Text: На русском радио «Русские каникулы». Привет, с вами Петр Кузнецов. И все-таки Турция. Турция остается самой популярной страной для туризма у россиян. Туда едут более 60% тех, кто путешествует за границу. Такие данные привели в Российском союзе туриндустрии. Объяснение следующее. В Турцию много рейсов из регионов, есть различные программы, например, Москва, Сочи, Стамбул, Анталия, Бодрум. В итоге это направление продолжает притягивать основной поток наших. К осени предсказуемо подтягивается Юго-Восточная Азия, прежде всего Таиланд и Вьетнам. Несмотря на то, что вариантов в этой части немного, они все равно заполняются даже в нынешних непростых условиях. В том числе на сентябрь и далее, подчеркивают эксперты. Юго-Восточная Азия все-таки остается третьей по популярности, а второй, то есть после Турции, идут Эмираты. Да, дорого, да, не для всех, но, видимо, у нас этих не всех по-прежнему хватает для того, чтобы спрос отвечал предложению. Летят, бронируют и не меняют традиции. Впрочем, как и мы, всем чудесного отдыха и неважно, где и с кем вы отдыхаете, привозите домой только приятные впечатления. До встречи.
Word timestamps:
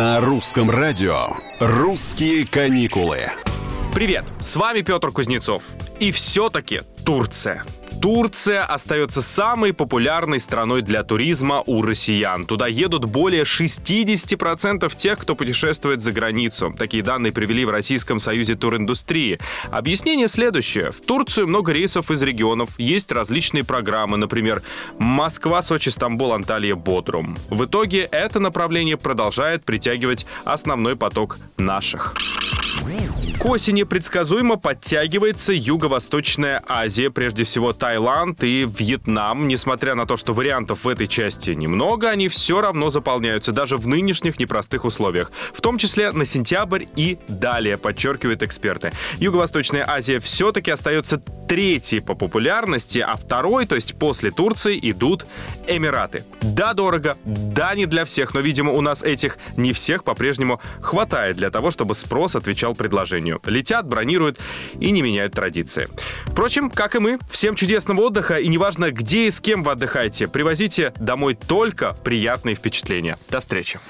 На 0.00 0.18
русском 0.22 0.70
радио 0.70 1.26
«Русские 1.58 2.46
каникулы». 2.46 3.18
Привет, 3.94 4.24
с 4.40 4.56
вами 4.56 4.80
Петр 4.80 5.10
Кузнецов. 5.10 5.62
И 5.98 6.10
все-таки 6.10 6.80
Турция. 7.04 7.64
Турция 8.00 8.64
остается 8.64 9.20
самой 9.20 9.74
популярной 9.74 10.40
страной 10.40 10.80
для 10.80 11.02
туризма 11.04 11.62
у 11.66 11.82
россиян. 11.82 12.46
Туда 12.46 12.66
едут 12.66 13.04
более 13.04 13.42
60% 13.42 14.96
тех, 14.96 15.18
кто 15.18 15.34
путешествует 15.34 16.00
за 16.00 16.12
границу. 16.12 16.74
Такие 16.76 17.02
данные 17.02 17.32
привели 17.32 17.66
в 17.66 17.70
Российском 17.70 18.18
союзе 18.18 18.54
туриндустрии. 18.54 19.38
Объяснение 19.70 20.28
следующее. 20.28 20.92
В 20.92 21.02
Турцию 21.02 21.46
много 21.48 21.72
рейсов 21.72 22.10
из 22.10 22.22
регионов, 22.22 22.70
есть 22.78 23.12
различные 23.12 23.64
программы, 23.64 24.16
например, 24.16 24.62
Москва, 24.98 25.60
Сочи, 25.60 25.90
Стамбул, 25.90 26.32
Анталия, 26.32 26.76
Бодрум. 26.76 27.36
В 27.50 27.66
итоге 27.66 28.08
это 28.10 28.40
направление 28.40 28.96
продолжает 28.96 29.64
притягивать 29.64 30.24
основной 30.44 30.96
поток 30.96 31.38
наших. 31.58 32.14
К 33.38 33.46
осени 33.46 33.84
предсказуемо 33.84 34.56
подтягивается 34.56 35.54
Юго-Восточная 35.54 36.62
Азия, 36.68 37.10
прежде 37.10 37.44
всего 37.44 37.72
Таиланд 37.72 38.44
и 38.44 38.68
Вьетнам. 38.68 39.48
Несмотря 39.48 39.94
на 39.94 40.04
то, 40.04 40.18
что 40.18 40.34
вариантов 40.34 40.84
в 40.84 40.88
этой 40.88 41.06
части 41.06 41.50
немного, 41.52 42.10
они 42.10 42.28
все 42.28 42.60
равно 42.60 42.90
заполняются 42.90 43.52
даже 43.52 43.78
в 43.78 43.88
нынешних 43.88 44.38
непростых 44.38 44.84
условиях. 44.84 45.32
В 45.54 45.62
том 45.62 45.78
числе 45.78 46.12
на 46.12 46.26
сентябрь 46.26 46.84
и 46.96 47.16
далее, 47.28 47.78
подчеркивают 47.78 48.42
эксперты. 48.42 48.92
Юго-Восточная 49.16 49.88
Азия 49.88 50.20
все-таки 50.20 50.70
остается 50.70 51.22
третьей 51.50 51.98
по 51.98 52.14
популярности, 52.14 53.00
а 53.00 53.16
второй, 53.16 53.66
то 53.66 53.74
есть 53.74 53.96
после 53.96 54.30
Турции, 54.30 54.78
идут 54.80 55.26
Эмираты. 55.66 56.22
Да, 56.42 56.74
дорого, 56.74 57.16
да, 57.24 57.74
не 57.74 57.86
для 57.86 58.04
всех, 58.04 58.34
но, 58.34 58.40
видимо, 58.40 58.70
у 58.70 58.80
нас 58.80 59.02
этих 59.02 59.36
не 59.56 59.72
всех 59.72 60.04
по-прежнему 60.04 60.60
хватает 60.80 61.36
для 61.36 61.50
того, 61.50 61.72
чтобы 61.72 61.96
спрос 61.96 62.36
отвечал 62.36 62.76
предложению. 62.76 63.42
Летят, 63.46 63.84
бронируют 63.84 64.38
и 64.78 64.92
не 64.92 65.02
меняют 65.02 65.32
традиции. 65.32 65.88
Впрочем, 66.26 66.70
как 66.70 66.94
и 66.94 67.00
мы, 67.00 67.18
всем 67.28 67.56
чудесного 67.56 68.02
отдыха 68.02 68.36
и 68.36 68.46
неважно, 68.46 68.92
где 68.92 69.26
и 69.26 69.30
с 69.32 69.40
кем 69.40 69.64
вы 69.64 69.72
отдыхаете, 69.72 70.28
привозите 70.28 70.92
домой 71.00 71.34
только 71.34 71.96
приятные 72.04 72.54
впечатления. 72.54 73.18
До 73.28 73.40
встречи. 73.40 73.80